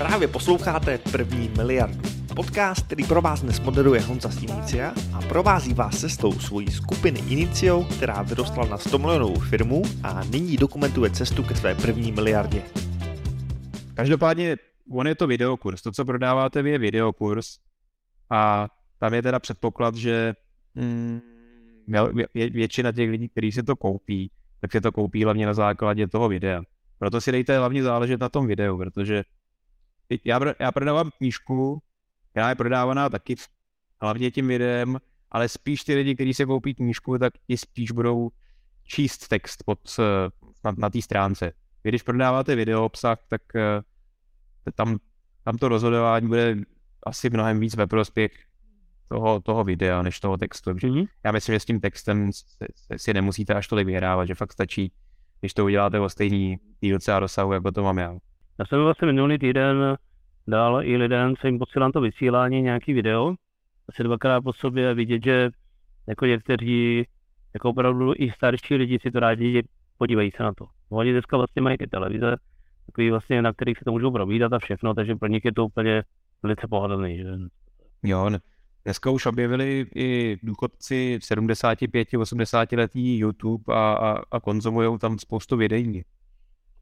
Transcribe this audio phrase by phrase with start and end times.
[0.00, 2.00] Právě posloucháte První miliardu.
[2.36, 7.20] Podcast, který pro vás dnes moderuje Honza z Inicia a provází vás cestou svojí skupiny
[7.28, 12.62] Inicio, která vyrostla na 100 milionovou firmu a nyní dokumentuje cestu ke své první miliardě.
[13.94, 14.56] Každopádně
[14.90, 15.82] on je to videokurs.
[15.82, 17.58] To, co prodáváte je videokurs.
[18.30, 20.34] A tam je teda předpoklad, že
[20.74, 21.20] mm,
[22.34, 24.30] většina těch lidí, kteří si to koupí,
[24.60, 26.62] tak si to koupí hlavně na základě toho videa.
[26.98, 29.22] Proto si dejte hlavně záležet na tom videu, protože
[30.24, 31.82] já, já prodávám knížku,
[32.30, 33.36] která je prodávaná taky
[34.00, 34.98] hlavně tím videem,
[35.30, 38.30] ale spíš ty lidi, kteří si koupí knížku, tak ti spíš budou
[38.84, 39.78] číst text pod,
[40.64, 41.52] na, na té stránce.
[41.84, 44.98] Vy, když prodáváte video obsah, tak uh, tam,
[45.44, 46.56] tam to rozhodování bude
[47.06, 48.32] asi mnohem víc ve prospěch
[49.08, 50.70] toho, toho videa, než toho textu.
[50.70, 51.08] Mm-hmm.
[51.24, 52.30] Já myslím, že s tím textem
[52.96, 54.92] si nemusíte až tolik vyhrávat, že fakt stačí,
[55.40, 58.16] když to uděláte o stejný dílce a rozsahu, jako to mám já.
[58.60, 59.96] Já jsem vlastně minulý týden
[60.46, 63.34] dal i lidem, co jim posílám to vysílání, nějaký video,
[63.88, 65.50] asi dvakrát po sobě vidět, že
[66.06, 67.06] jako někteří,
[67.54, 69.62] jako opravdu i starší lidi si to rádi
[69.98, 70.66] podívají se na to.
[70.90, 72.36] Oni dneska vlastně mají ty televize,
[72.86, 75.66] takový vlastně, na kterých si to můžou probídat a všechno, takže pro nich je to
[75.66, 76.02] úplně
[76.42, 77.18] velice pohodlný.
[77.18, 77.28] Že?
[78.02, 78.30] Jo,
[78.84, 86.04] Dneska už objevili i důchodci 75-80 letý YouTube a, a, a konzumují tam spoustu videí.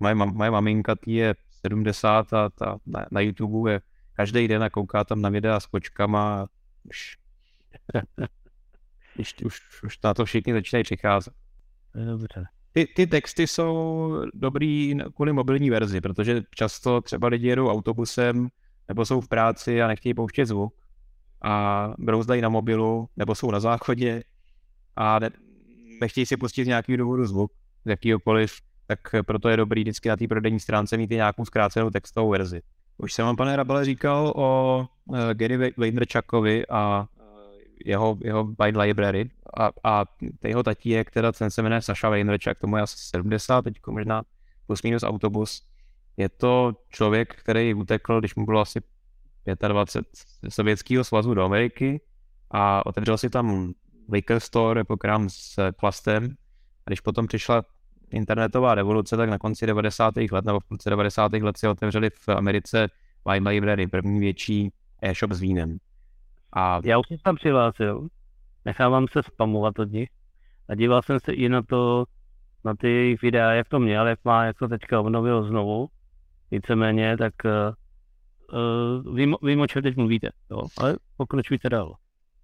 [0.01, 1.35] Moje, moje maminka tý je
[1.67, 3.81] 70 a ta na, na YouTube je
[4.13, 6.47] každý den a kouká tam na videa s kočkama
[6.85, 7.17] už,
[9.19, 11.35] už, už, už na to všichni začínají přicházet.
[11.95, 12.45] Dobře.
[12.73, 18.49] Ty, ty texty jsou dobrý kvůli mobilní verzi, protože často třeba lidi jedou autobusem
[18.89, 20.75] nebo jsou v práci a nechtějí pouštět zvuk
[21.43, 24.23] a brouzdají na mobilu nebo jsou na záchodě
[24.97, 25.31] a ne,
[26.01, 27.53] nechtějí si pustit z nějakého důvodu zvuk,
[27.85, 28.53] z jakýhokoliv,
[28.89, 32.61] tak proto je dobrý vždycky na té prodejní stránce mít i nějakou zkrácenou textovou verzi.
[32.99, 37.07] Už jsem vám, pane Rabele, říkal o uh, Gary Vaynerchukovi a
[37.85, 40.05] jeho, jeho Wine Library a, a
[40.45, 44.23] jeho tatík, teda ten se jmenuje Sasha Vaynerchuk, tomu je asi 70, teď možná
[44.67, 45.63] plus minus autobus.
[46.17, 48.81] Je to člověk, který utekl, když mu bylo asi
[49.69, 50.07] 25
[50.51, 52.01] z Sovětského svazu do Ameriky
[52.51, 53.73] a otevřel si tam
[54.13, 56.37] liquor store jako krám s plastem.
[56.87, 57.63] A když potom přišla
[58.11, 60.17] internetová revoluce, tak na konci 90.
[60.17, 61.33] let nebo v půlce 90.
[61.33, 62.89] let si otevřeli v Americe
[63.31, 65.79] Wine Library, první větší e-shop s vínem.
[66.53, 66.81] A...
[66.85, 68.09] Já už jsem tam přihlásil,
[68.65, 70.09] nechávám se spamovat od nich
[70.69, 72.05] a díval jsem se i na to,
[72.65, 75.89] na ty videa, jak to měl, jak má, jak to teďka obnovil znovu,
[76.51, 81.95] víceméně, tak uh, vím, vím, o čem teď mluvíte, jo, ale pokračujte dál.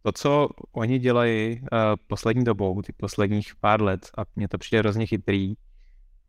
[0.04, 1.66] To, co oni dělají uh,
[2.06, 5.54] poslední dobou, ty posledních pár let, a mně to přijde hrozně chytrý,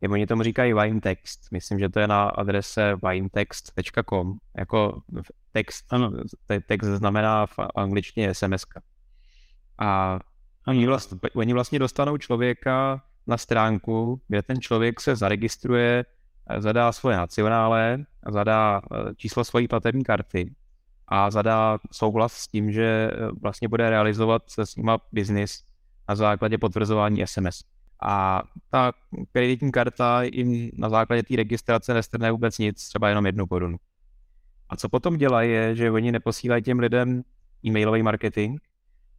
[0.00, 1.40] je, oni tomu říkají wine text.
[1.50, 4.38] Myslím, že to je na adrese winetext.com.
[4.58, 5.02] Jako
[5.52, 6.12] text, ano,
[6.66, 8.64] text znamená v angličtině SMS.
[9.78, 10.18] A
[10.66, 16.04] oni vlastně, oni vlastně dostanou člověka na stránku, kde ten člověk se zaregistruje
[16.58, 17.98] zadá svoje nacionále,
[18.28, 20.54] zadá eh, číslo svojí platební karty
[21.08, 25.62] a zadá souhlas s tím, že eh, vlastně bude realizovat se s nima biznis
[26.08, 27.60] na základě potvrzování SMS.
[28.02, 28.92] A ta
[29.32, 33.76] kreditní karta jim na základě té registrace nestrne vůbec nic, třeba jenom jednu korunu.
[34.68, 37.22] A co potom dělají, je, že oni neposílají těm lidem
[37.66, 38.60] e-mailový marketing,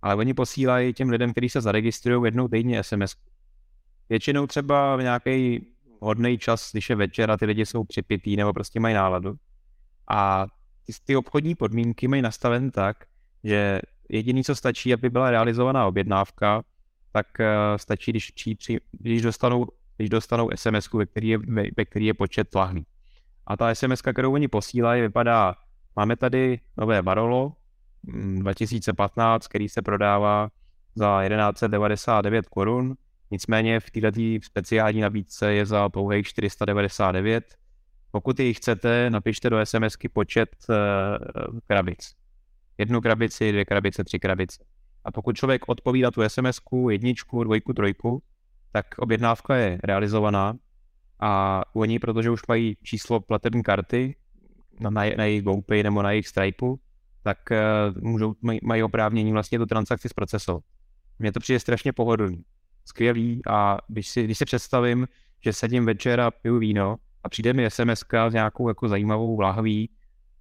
[0.02, 3.16] ale oni posílají těm lidem, kteří se zaregistrují jednou týdně SMS.
[4.10, 5.68] Většinou třeba v nějaký
[6.00, 9.36] hodný čas, když je večer a ty lidi jsou připitý nebo prostě mají náladu.
[10.10, 10.48] A
[10.88, 13.06] ty, ty obchodní podmínky mají nastaven tak,
[13.44, 16.64] že jediný, co stačí, aby byla realizovaná objednávka,
[17.12, 17.46] tak uh,
[17.78, 19.68] stačí, když, při, když, dostanou,
[19.98, 21.38] když dostanou SMS, ve který je,
[21.78, 22.86] ve, který je počet lahví.
[23.48, 25.56] A ta SMS, kterou oni posílají, vypadá,
[25.96, 27.52] máme tady nové Barolo
[28.04, 30.50] 2015, mm, který se prodává
[30.96, 32.96] za 1199 korun,
[33.32, 37.56] Nicméně v této speciální nabídce je za pouhých 499.
[38.12, 42.16] Pokud ji chcete, napište do SMSky počet uh, krabic.
[42.78, 44.64] Jednu krabici, dvě krabice, tři krabice.
[45.04, 48.24] A pokud člověk odpovídá tu SMSku, jedničku, dvojku, trojku,
[48.72, 50.58] tak objednávka je realizovaná
[51.20, 54.16] a oni, protože už mají číslo platební karty
[54.80, 56.66] na, na, na jejich GoPay nebo na jejich Stripe,
[57.24, 60.64] tak uh, můžou, maj, mají oprávnění vlastně tu transakci zprocesovat.
[61.20, 62.44] Mně to přijde strašně pohodlný
[62.86, 65.08] skvělý a když si, když si představím,
[65.44, 66.96] že sedím večer a piju víno
[67.28, 69.90] a přijde mi SMS s nějakou jako zajímavou lahví,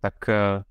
[0.00, 0.62] tak eh,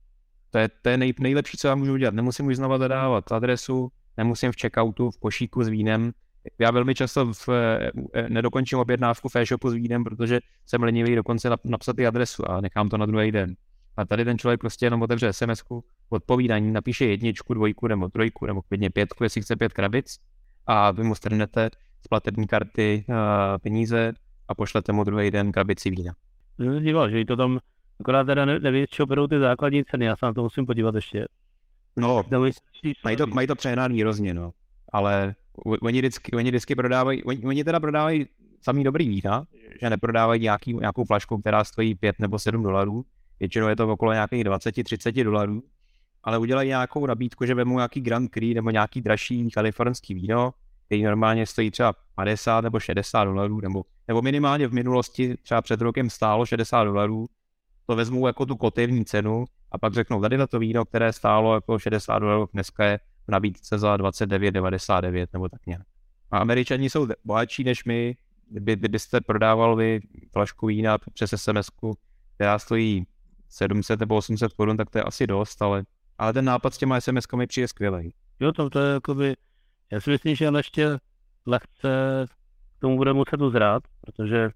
[0.49, 2.13] to je, to je nej, nejlepší, co já můžu udělat.
[2.13, 6.11] Nemusím už znova zadávat adresu, nemusím v checkoutu, v košíku s vínem.
[6.59, 11.15] Já velmi často v, eh, eh, nedokončím objednávku v e-shopu s vínem, protože jsem lenivý
[11.15, 13.55] dokonce napsat i adresu a nechám to na druhý den.
[13.97, 15.63] A tady ten člověk prostě jenom otevře sms
[16.09, 20.17] odpovídání, napíše jedničku, dvojku nebo trojku, nebo klidně pětku, jestli chce pět krabic
[20.67, 21.69] a vy mu strhnete
[22.05, 23.05] z platební karty
[23.61, 24.13] peníze
[24.47, 26.13] a pošlete mu druhý den krabici vína.
[26.79, 27.59] Díval, že to tam
[27.99, 31.27] akorát teda neví, čeho berou ty základní ceny, já se na to musím podívat ještě.
[31.97, 32.23] No,
[33.03, 34.51] mají to, mají to přehnat výrozně, no.
[34.91, 35.35] Ale
[35.81, 38.25] oni vždycky, oni vždycky prodávají, oni, oni teda prodávají
[38.61, 39.45] samý dobrý vína,
[39.81, 43.05] že neprodávají nějaký, nějakou flašku, která stojí 5 nebo 7 dolarů,
[43.39, 45.63] většinou je to okolo nějakých 20-30 dolarů,
[46.23, 50.53] ale udělají nějakou nabídku, že vemu nějaký Grand Cru nebo nějaký dražší kalifornský víno,
[50.85, 55.81] který normálně stojí třeba 50 nebo 60 dolarů, nebo, nebo minimálně v minulosti třeba před
[55.81, 57.25] rokem stálo 60 dolarů,
[57.85, 61.79] to vezmu jako tu kotevní cenu a pak řeknou, tady to víno, které stálo jako
[61.79, 65.83] 60 dolarů, dneska je v nabídce za 29,99 nebo tak nějak.
[66.31, 68.15] A američani jsou bohatší než my,
[68.49, 69.99] kdyby, kdybyste prodával vy
[70.31, 71.69] flašku vína přes sms
[72.35, 73.07] která stojí
[73.49, 75.83] 700 nebo 800 korun, tak to je asi dost, ale,
[76.17, 78.13] ale ten nápad s těma SMS-kami přijde skvělý.
[78.39, 79.35] Jo, to, to je jakoby,
[79.91, 80.97] já si myslím, že ještě
[81.45, 82.25] lehce
[82.85, 84.49] tomu bude muset uzrát, protože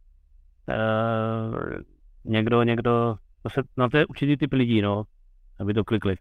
[0.69, 1.81] uh,
[2.23, 5.03] někdo, někdo, to se, na to je určitý typ lidí, no,
[5.59, 6.15] aby to klikli.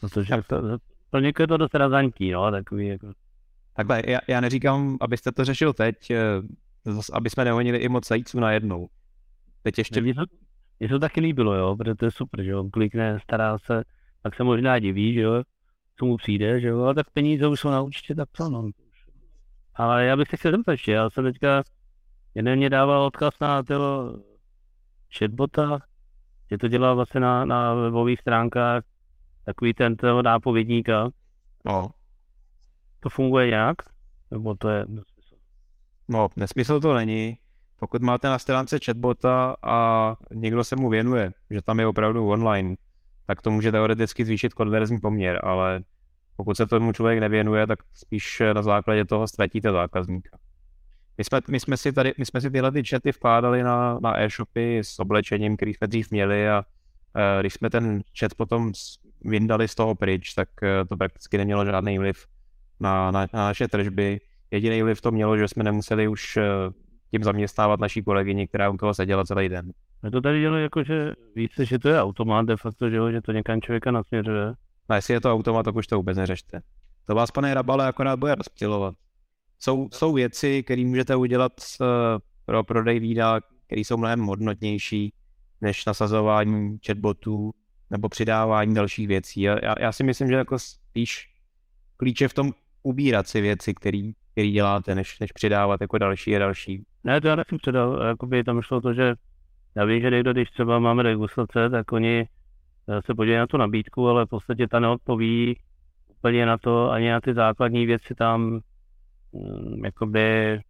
[0.00, 0.78] Protože to,
[1.10, 3.12] pro někoho je to dost razantí, no, takový jako.
[3.74, 6.18] Takhle, já, já neříkám, abyste to řešil teď, eh,
[7.12, 8.88] aby jsme nehonili i moc zajíců najednou.
[9.62, 10.00] Teď ještě...
[10.00, 10.22] Mně to,
[10.80, 13.84] mně to taky líbilo, jo, protože to je super, že jo, klikne, stará se,
[14.22, 15.42] tak se možná diví, že jo,
[15.98, 18.70] co mu přijde, že jo, ale tak peníze už jsou na účtě, tak co, no.
[19.74, 21.62] Ale já bych se chtěl zeptat ještě, já jsem teďka,
[22.34, 24.18] jeden mě dával odkaz na toho
[25.18, 25.78] chatbota,
[26.50, 28.84] že to dělá vlastně na, na webových stránkách
[29.44, 31.10] takový ten toho nápovědníka.
[31.64, 31.90] No.
[33.00, 33.76] To funguje nějak?
[34.30, 35.34] Nebo to je nesmysl?
[36.08, 37.38] No, nesmysl to není.
[37.78, 42.76] Pokud máte na stránce chatbota a někdo se mu věnuje, že tam je opravdu online,
[43.26, 45.80] tak to může teoreticky zvýšit konverzní poměr, ale
[46.36, 50.38] pokud se tomu člověk nevěnuje, tak spíš na základě toho ztratíte zákazníka.
[51.18, 54.20] My jsme, my jsme si tady, my jsme si tyhle ty chaty vkládali na, na
[54.20, 56.64] e-shopy s oblečením, který jsme dřív měli a
[57.14, 58.72] e, když jsme ten chat potom
[59.24, 62.26] vyndali z toho pryč, tak e, to prakticky nemělo žádný vliv
[62.80, 64.20] na, na, na naše tržby.
[64.50, 66.42] Jediný vliv to mělo, že jsme nemuseli už e,
[67.10, 69.72] tím zaměstnávat naší kolegyni, která u toho seděla celý den.
[70.02, 73.10] A to tady dělo jako, že více, že to je automat de facto, že, jo,
[73.10, 74.54] že to někam člověka nasměřuje.
[74.88, 76.60] No jestli je to automat, tak už to vůbec neřešte.
[77.06, 78.94] To vás, pane Rabale, akorát bude rozptilovat.
[79.58, 81.86] Jsou, jsou věci, které můžete udělat uh,
[82.46, 85.12] pro prodej vína, které jsou mnohem hodnotnější
[85.60, 87.50] než nasazování chatbotů
[87.90, 89.40] nebo přidávání dalších věcí.
[89.40, 91.30] Já, já si myslím, že jako spíš
[91.96, 92.52] klíče v tom
[92.82, 96.84] ubírat si věci, který, který děláte, než, než přidávat jako další a další.
[97.04, 98.02] Ne, to já nechci předal.
[98.02, 99.14] Jakoby tam šlo to, že
[99.74, 102.26] já vím, že někdo, když třeba máme degustace, tak oni eh,
[103.06, 105.58] se podívají na tu nabídku, ale v podstatě ta neodpoví
[106.18, 108.60] úplně na to, ani na ty základní věci tam,
[109.30, 110.60] um, jakoby,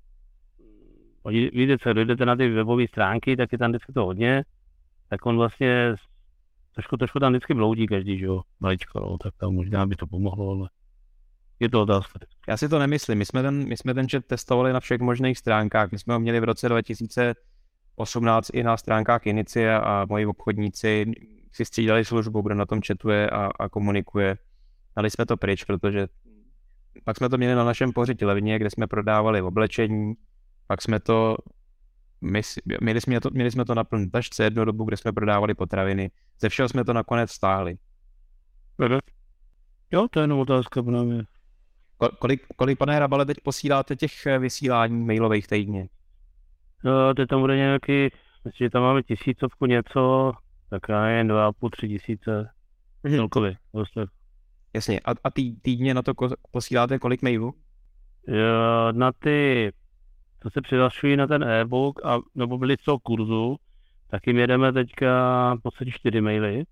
[1.53, 4.45] víte co, dojdete na ty webové stránky, tak je tam vždycky to hodně,
[5.09, 5.95] tak on vlastně
[6.75, 10.07] trošku, trošku tam vždycky bloudí každý, že jo, maličko, no, tak tam možná by to
[10.07, 10.69] pomohlo, ale
[11.61, 12.19] je to otázka.
[12.49, 13.19] Já si to nemyslím.
[13.19, 15.93] My jsme ten, my jsme ten chat testovali na všech možných stránkách.
[15.93, 21.13] My jsme ho měli v roce 2018 i na stránkách Inicie a moji obchodníci
[21.55, 24.39] si střídali službu, kdo na tom chatuje a, a komunikuje.
[24.97, 26.07] Dali jsme to pryč, protože
[27.05, 30.15] pak jsme to měli na našem pořitě levně, kde jsme prodávali oblečení,
[30.67, 31.37] pak jsme to
[32.21, 32.41] my,
[32.81, 36.11] měli, jsme to, měli jsme to na plný tašce jednu dobu, kde jsme prodávali potraviny.
[36.41, 37.77] Ze všeho jsme to nakonec stáhli.
[39.91, 41.25] Jo, to je jenom otázka pro mě.
[42.19, 45.89] Kolik, kolik, pane Hrabale, teď posíláte těch eh, vysílání mailových týdně?
[46.85, 48.03] No, teď tam bude nějaký,
[48.45, 50.33] myslím, že tam máme tisícovku něco,
[50.75, 52.51] tak já jen dva a půl, tři tisíce
[53.03, 53.17] mhm.
[53.17, 53.57] celkově.
[53.73, 54.07] Vlastně.
[54.75, 57.55] Jasně, a, a tý, týdně na to ko, posíláte kolik mailů?
[58.27, 59.73] Jo, na ty,
[60.43, 63.57] co se přihlašují na ten e-book, a, nebo byli toho kurzu,
[64.11, 65.11] tak jim jedeme teďka
[65.55, 66.65] v podstatě čtyři maily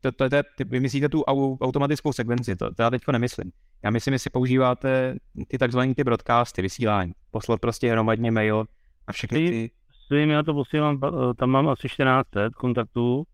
[0.00, 3.52] to, to, to, to, vy myslíte tu automatickou sekvenci, to, to já teďko nemyslím.
[3.82, 5.16] Já myslím, jestli používáte
[5.48, 8.64] ty takzvané ty broadcasty, vysílání, poslat prostě hromadně mail
[9.06, 9.70] a všechny ty...
[10.06, 13.24] Svým já to posílám, eh, tam mám asi 14 kontaktů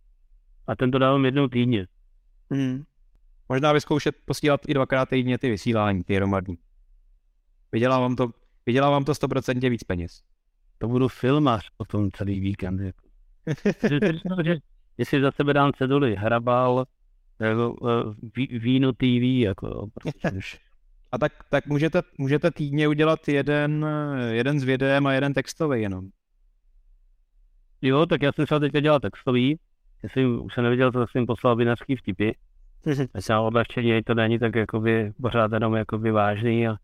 [0.66, 1.86] a ten to dávám jednou týdně.
[2.50, 2.82] Hmm.
[3.48, 6.58] Možná vyzkoušet posílat i dvakrát týdně ty vysílání, ty hromadní.
[7.72, 8.30] Vydělá vám to,
[8.66, 10.22] vydělá vám to 100% víc peněz.
[10.78, 12.80] To budu filmař tom celý víkend.
[12.80, 13.08] Jako.
[14.98, 16.84] jestli za sebe dám ceduly, hrabal,
[17.38, 20.30] jako, eh, víno TV, jako prostě.
[21.12, 23.86] A tak, tak můžete, můžete týdně udělat jeden,
[24.30, 26.08] jeden s videem a jeden textový jenom.
[27.82, 29.58] Jo, tak já jsem se teďka dělal textový,
[30.02, 32.30] Jestli už jsem neviděl, to jsem poslal vinařský vtipy.
[32.86, 33.08] Myslím,
[33.40, 36.76] odlehčení, to není tak jakoby pořád jenom jakoby vážný a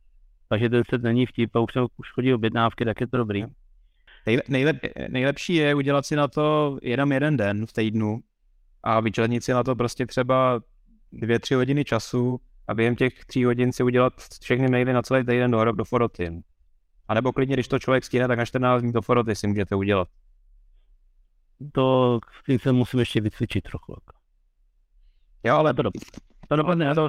[0.49, 3.45] takže ten set není vtip a už jsem už chodil objednávky, tak je to dobrý.
[4.27, 4.77] Nejlep, nejlep,
[5.09, 8.21] nejlepší je udělat si na to jenom jeden den v týdnu
[8.83, 10.61] a vyčlenit si na to prostě třeba
[11.13, 14.13] dvě, tři hodiny času a během těch tří hodin si udělat
[14.43, 16.43] všechny maily na celý týden do, do Foroty.
[17.09, 19.75] A nebo klidně, když to člověk stihne, tak na 14 dní do Foroty si můžete
[19.75, 20.09] udělat.
[21.73, 22.19] To
[22.59, 23.93] s se musím ještě vycvičit trochu.
[23.93, 24.19] Jako.
[25.45, 25.83] Jo, ale to,
[26.49, 27.09] to dopadne, já to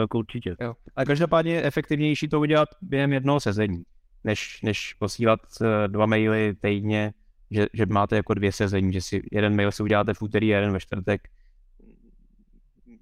[0.00, 0.56] jako určitě.
[0.60, 0.74] Jo.
[0.96, 3.82] Ale každopádně je efektivnější to udělat během jednoho sezení,
[4.24, 7.12] než, než posílat eh, dva maily týdně,
[7.50, 10.56] že, že máte jako dvě sezení, že si jeden mail si uděláte v úterý a
[10.56, 11.28] jeden ve čtvrtek.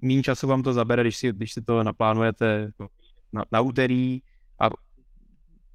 [0.03, 2.71] Méně času vám to zabere, když si, když si to naplánujete
[3.33, 4.21] na, na úterý
[4.61, 4.71] a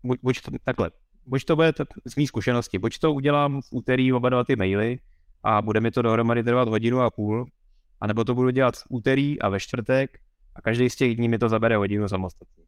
[0.04, 0.92] buď, buď to, takhle,
[1.26, 1.74] buď to bude
[2.06, 5.00] z mý zkušenosti, buď to udělám v úterý oba dva ty maily
[5.44, 7.46] a bude mi to dohromady trvat hodinu a půl,
[8.02, 10.20] anebo to budu dělat v úterý a ve čtvrtek
[10.56, 12.64] a každý z těch dní mi to zabere hodinu samostatně.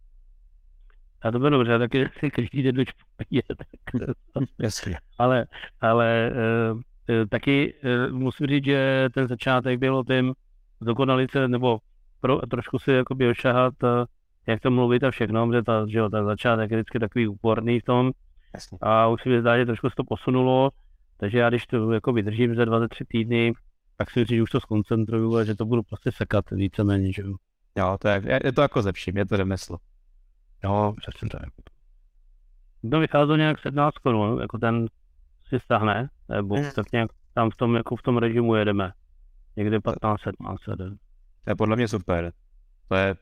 [1.21, 2.83] A to bylo dobře, taky si každý den
[4.59, 4.97] Jasně.
[5.17, 5.45] Ale,
[5.81, 6.31] ale
[7.09, 10.33] e, taky e, musím říct, že ten začátek byl o tom
[10.81, 11.79] dokonalit se, nebo
[12.21, 13.73] pro, trošku si jakoby ošahat,
[14.47, 17.79] jak to mluvit a všechno, že, ta, že jo, ten začátek je vždycky takový úporný
[17.79, 18.11] v tom.
[18.53, 18.77] Jasně.
[18.81, 20.69] A už si mi zdá, že trošku se to posunulo,
[21.17, 23.53] takže já když to jako vydržím za 23 týdny,
[23.97, 27.21] tak si myslím, že už to skoncentruju a že to budu prostě sekat víceméně, že
[27.21, 27.35] jo.
[27.77, 29.77] Jo, to je, je to jako ze vším, je to remeslo.
[30.63, 31.43] Jo, přesně tak.
[32.91, 34.87] To vycházelo nějak 17 korun, jako ten
[35.49, 36.71] si stahne, nebo mm.
[36.75, 38.91] tak nějak tam v tom, jako v tom režimu jedeme.
[39.55, 40.61] Někde 15, 17.
[41.43, 42.33] To je podle mě super.
[42.87, 43.15] To je,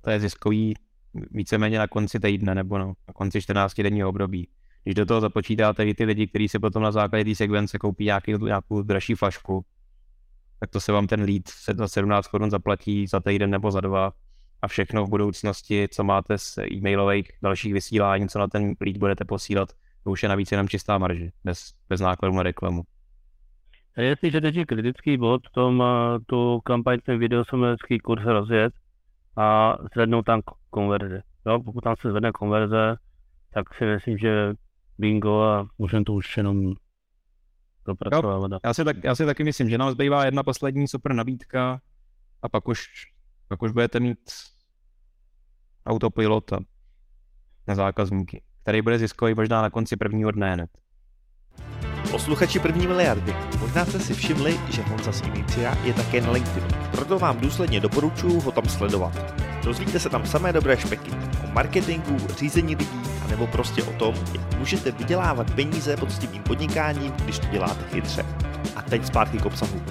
[0.00, 0.74] to je ziskový
[1.14, 4.48] víceméně na konci týdne nebo no, na konci 14 denního období.
[4.84, 8.04] Když do toho započítáte i ty lidi, kteří si potom na základě té sekvence koupí
[8.04, 9.64] nějaký, nějakou dražší flašku,
[10.60, 11.42] tak to se vám ten lead
[11.76, 14.12] za 17 korun zaplatí za týden nebo za dva
[14.62, 19.24] a všechno v budoucnosti, co máte z e-mailových dalších vysílání, co na ten lead budete
[19.24, 19.68] posílat,
[20.04, 22.82] to už je navíc jenom čistá marže, bez, bez nákladů na reklamu.
[23.96, 25.84] Jestliže teď je kritický bod, tom,
[26.26, 28.72] tu kampaň, ten videosomecký kurz rozjet
[29.36, 31.22] a zvednou tam konverze.
[31.46, 32.96] Jo, pokud tam se zvedne konverze,
[33.54, 34.54] tak si myslím, že
[34.98, 36.72] bingo a můžeme to už jenom
[37.86, 38.50] dopracovávat.
[38.64, 41.80] Já si, tak, já si taky myslím, že nám zbývá jedna poslední super nabídka
[42.42, 42.88] a pak už,
[43.48, 44.30] pak už budete mít
[45.86, 46.58] autopilota
[47.68, 50.70] na zákazníky, který bude ziskový možná na konci prvního dne hned.
[52.12, 56.68] Posluchači první miliardy, možná jste si všimli, že Honza z Inicia je také na LinkedInu,
[56.90, 59.34] proto vám důsledně doporučuji ho tam sledovat.
[59.64, 61.10] Dozvíte se tam samé dobré špeky
[61.44, 67.38] o marketingu, řízení lidí, nebo prostě o tom, jak můžete vydělávat peníze poctivým podnikáním, když
[67.38, 68.26] to děláte chytře.
[68.76, 69.82] A teď zpátky k obsahu.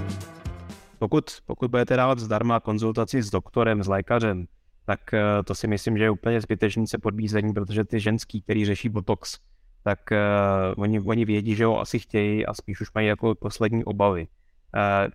[0.99, 4.45] Pokud, pokud budete dávat zdarma konzultaci s doktorem, s lékařem,
[4.85, 8.65] tak eh, to si myslím, že je úplně zbytečný se podbízení, protože ty ženský, který
[8.65, 9.39] řeší botox,
[9.83, 13.83] tak uh, oni, oni vědí, že ho asi chtějí a spíš už mají jako poslední
[13.83, 14.27] obavy.
[14.75, 15.11] Uh,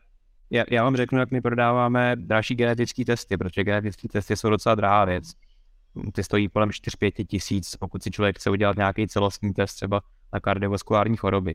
[0.51, 4.75] já, já vám řeknu, jak my prodáváme další genetické testy, protože genetické testy jsou docela
[4.75, 5.33] drahá věc
[6.13, 10.01] ty stojí kolem 4-5 tisíc, pokud si člověk chce udělat nějaký celostní test třeba
[10.33, 11.55] na kardiovaskulární choroby.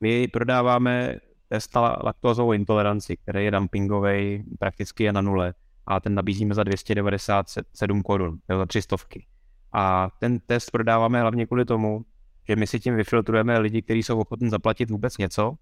[0.00, 1.16] My prodáváme
[1.48, 5.54] test na laktózovou intoleranci, který je dumpingový, prakticky je na nule
[5.86, 8.96] a ten nabízíme za 297 korun, za 300.
[9.72, 12.04] A ten test prodáváme hlavně kvůli tomu,
[12.48, 15.54] že my si tím vyfiltrujeme lidi, kteří jsou ochotní zaplatit vůbec něco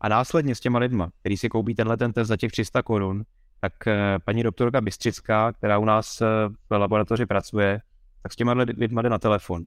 [0.00, 3.22] a následně s těma lidma, kteří si koupí tenhle ten test za těch 300 korun,
[3.60, 6.26] tak eh, paní doktorka Bystřická, která u nás eh,
[6.70, 7.80] v laboratoři pracuje,
[8.22, 9.62] tak s těma lidma jde na telefon.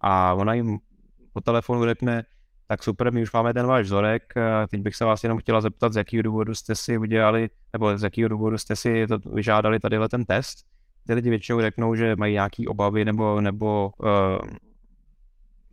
[0.00, 0.78] A ona jim
[1.32, 2.24] po telefonu řekne,
[2.66, 4.22] tak super, my už máme ten váš vzorek,
[4.70, 8.02] teď bych se vás jenom chtěla zeptat, z jakého důvodu jste si udělali, nebo z
[8.02, 10.58] jakého důvodu jste si to vyžádali tadyhle ten test.
[11.06, 14.08] Ty lidi většinou řeknou, že mají nějaké obavy nebo, nebo uh,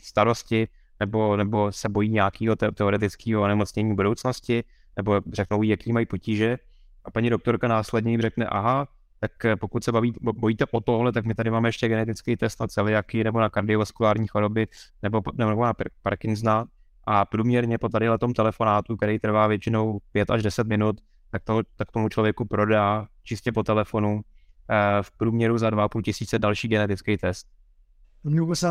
[0.02, 0.68] starosti,
[1.00, 4.64] nebo, nebo se bojí nějakého teoretického onemocnění budoucnosti,
[4.98, 6.58] nebo řeknou, jaký mají potíže.
[7.06, 8.88] A paní doktorka následně jim řekne, aha,
[9.20, 12.60] tak eh, pokud se baví, bojíte o tohle, tak my tady máme ještě genetický test
[12.60, 14.68] na celiaky nebo na kardiovaskulární choroby
[15.02, 15.74] nebo, nebo na
[16.04, 16.66] Parkinsona.
[17.10, 21.02] A průměrně po tady tom telefonátu, který trvá většinou 5 až 10 minut,
[21.32, 24.22] tak, toho, tak tomu člověku prodá čistě po telefonu
[24.70, 27.48] eh, v průměru za 2,5 tisíce další genetický test.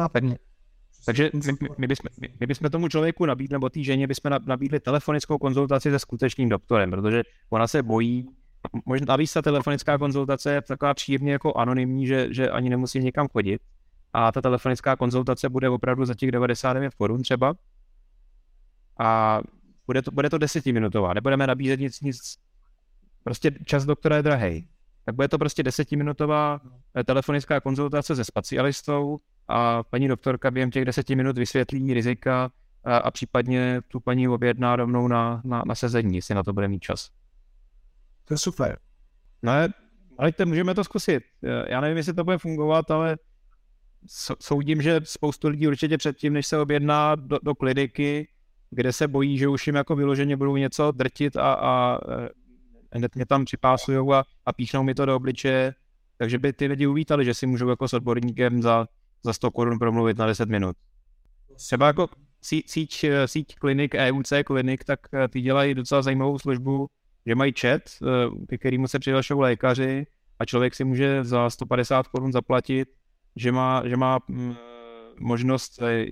[0.09, 0.25] Tak,
[1.07, 4.81] takže my, my, bychom, my, my bychom tomu člověku nabídli, nebo té ženě bychom nabídli
[4.81, 8.29] telefonickou konzultaci se skutečným doktorem, protože ona se bojí,
[8.87, 13.29] možná navíc ta telefonická konzultace je taková příjemně jako anonymní, že, že ani nemusí někam
[13.29, 13.61] chodit.
[14.13, 17.55] A ta telefonická konzultace bude opravdu za těch 99 korun třeba.
[18.99, 19.41] A
[19.87, 22.37] bude to, bude to desetiminutová, nebudeme nabízet nic, nic,
[23.25, 24.69] prostě čas doktora je drahej.
[25.05, 26.61] Tak bude to prostě desetiminutová
[27.05, 29.19] telefonická konzultace se specialistou
[29.49, 32.51] a paní doktorka během těch deseti minut vysvětlí rizika
[32.85, 36.69] a, a případně tu paní objedná rovnou na, na, na sezení, jestli na to bude
[36.69, 37.11] mít čas.
[38.25, 38.79] To je super.
[39.43, 39.53] No,
[40.19, 41.23] ale můžeme to zkusit.
[41.69, 43.19] Já nevím, jestli to bude fungovat, ale
[44.41, 48.29] soudím, že spoustu lidí určitě předtím, než se objedná do, do kliniky,
[48.71, 52.29] kde se bojí, že už jim jako vyloženě budou něco drtit a, a e,
[52.93, 55.75] hned mě tam připásujou a, a píchnou mi to do obličeje,
[56.19, 58.87] takže by ty lidi uvítali, že si můžou jako s odborníkem za,
[59.27, 60.77] za 100 korun promluvit na 10 minut.
[61.57, 62.09] Třeba jako
[62.43, 66.87] síť, síť, síť klinik, EUC klinik, tak e, ty dělají docela zajímavou službu,
[67.27, 70.07] že mají chat, e, ke kterému se přihlašují lékaři
[70.39, 72.89] a člověk si může za 150 korun zaplatit
[73.37, 74.57] že má, že má mm,
[75.21, 76.07] možnost eh,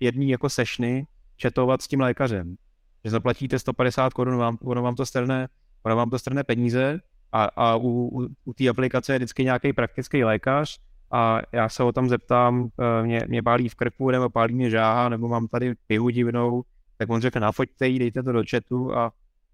[0.00, 2.56] jedný jako sešny četovat s tím lékařem.
[3.04, 5.48] Že zaplatíte 150 korun, vám, ono vám to strne,
[5.82, 7.00] ono vám to strne peníze
[7.32, 10.80] a, a u, u, u té aplikace je vždycky nějaký praktický lékař
[11.12, 14.70] a já se ho tam zeptám, eh, mě, mě pálí v krku, nebo pálí mě
[14.70, 16.62] žáha, nebo mám tady pihu divnou,
[16.96, 19.12] tak on řekne, nafoďte ji, dejte to do chatu, a,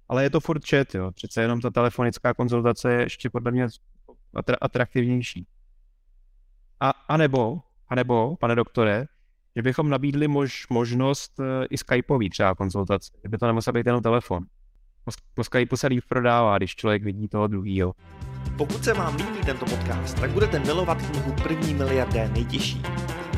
[0.09, 1.11] ale je to furt chat, jo.
[1.13, 3.69] Přece jenom ta telefonická konzultace je ještě podle mě
[4.61, 5.47] atraktivnější.
[6.81, 9.07] A, a nebo, a nebo, pane doktore,
[9.57, 14.03] že bychom nabídli mož, možnost e, i Skypeový třeba konzultace, kdyby to nemusel být jenom
[14.03, 14.45] telefon.
[15.05, 17.95] Po, po Skypeu se líp prodává, když člověk vidí toho druhýho.
[18.59, 22.83] Pokud se vám líbí tento podcast, tak budete milovat knihu První miliardé nejtěžší.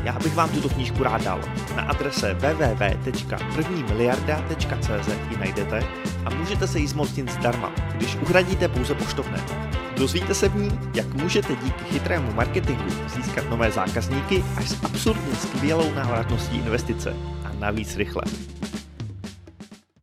[0.03, 1.41] Já bych vám tuto knížku rád dal.
[1.75, 5.83] Na adrese www.prvnimiliarda.cz ji najdete
[6.25, 9.39] a můžete se jí zmocnit zdarma, když uhradíte pouze poštovné.
[9.97, 15.35] Dozvíte se v ní, jak můžete díky chytrému marketingu získat nové zákazníky až s absurdně
[15.35, 18.23] skvělou návratností investice a navíc rychle.